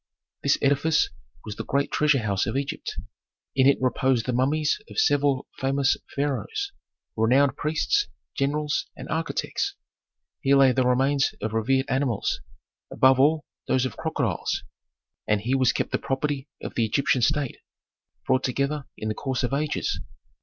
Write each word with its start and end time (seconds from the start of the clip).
This 0.41 0.57
edifice 0.63 1.11
was 1.45 1.57
the 1.57 1.63
great 1.63 1.91
treasure 1.91 2.23
house 2.23 2.47
of 2.47 2.57
Egypt. 2.57 2.95
In 3.55 3.67
it 3.67 3.77
reposed 3.79 4.25
the 4.25 4.33
mummies 4.33 4.81
of 4.89 4.97
several 4.99 5.45
famous 5.59 5.95
pharaohs, 6.15 6.71
renowned 7.15 7.55
priests, 7.55 8.07
generals, 8.33 8.87
and 8.97 9.07
architects. 9.09 9.75
Here 10.39 10.57
lay 10.57 10.71
the 10.71 10.87
remains 10.87 11.35
of 11.39 11.53
revered 11.53 11.85
animals, 11.87 12.41
above 12.91 13.19
all, 13.19 13.45
those 13.67 13.85
of 13.85 13.95
crocodiles. 13.95 14.63
And 15.27 15.41
here 15.41 15.59
was 15.59 15.71
kept 15.71 15.91
the 15.91 15.99
property 15.99 16.47
of 16.63 16.73
the 16.73 16.83
Egyptian 16.83 17.21
state, 17.21 17.59
brought 18.25 18.43
together 18.43 18.87
in 18.97 19.07
the 19.07 19.13
course 19.13 19.43
of 19.43 19.53
ages. 19.53 19.99